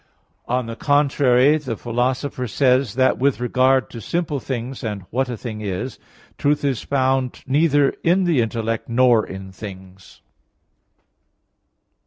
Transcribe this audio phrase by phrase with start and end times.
[0.47, 2.95] On the contrary, the Philosopher says (Metaph.
[2.95, 5.99] vi) that with regard to simple things and "what a thing is,"
[6.39, 10.23] truth is "found neither in the intellect nor in things."